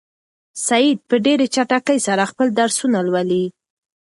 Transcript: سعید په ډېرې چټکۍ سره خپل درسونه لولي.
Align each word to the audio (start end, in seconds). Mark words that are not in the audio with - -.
سعید 0.65 0.99
په 1.09 1.15
ډېرې 1.25 1.45
چټکۍ 1.55 1.99
سره 2.07 2.23
خپل 2.31 2.47
درسونه 2.59 2.97
لولي. 3.07 3.45